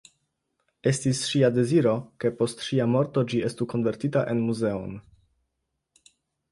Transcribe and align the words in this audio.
Estis 0.91 1.19
ŝia 1.33 1.51
deziro 1.57 1.93
ke 2.23 2.33
post 2.39 2.65
ŝia 2.69 2.89
morto 2.97 3.25
ĝi 3.35 3.45
estu 3.51 3.69
konvertita 3.75 4.29
en 4.35 4.43
muzeon. 4.49 5.01